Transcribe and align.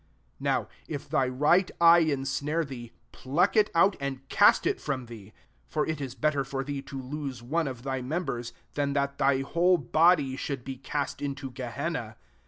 29 0.39 0.41
Now 0.63 0.67
if 0.87 1.07
thy 1.07 1.27
right 1.27 1.69
eye 1.79 1.99
insnare 1.99 2.65
thee, 2.65 2.91
pluck 3.11 3.55
it 3.55 3.69
out, 3.75 3.95
and 3.99 4.27
cast 4.29 4.65
it 4.65 4.79
fratn 4.79 5.05
thee: 5.05 5.31
for 5.67 5.85
it 5.85 6.01
is 6.01 6.15
better 6.15 6.43
for 6.43 6.63
thee 6.63 6.81
to 6.81 6.99
lose 6.99 7.43
one 7.43 7.67
of 7.67 7.83
thy 7.83 8.01
members, 8.01 8.51
than 8.73 8.93
that 8.93 9.19
thy 9.19 9.41
whole 9.41 9.77
body 9.77 10.35
should 10.35 10.65
be 10.65 10.77
cast 10.77 11.21
into 11.21 11.51
Gehenna. 11.51 12.15